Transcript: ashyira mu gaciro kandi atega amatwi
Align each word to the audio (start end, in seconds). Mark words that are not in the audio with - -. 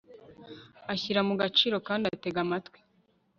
ashyira 0.93 1.21
mu 1.27 1.33
gaciro 1.41 1.77
kandi 1.87 2.03
atega 2.15 2.39
amatwi 2.45 2.79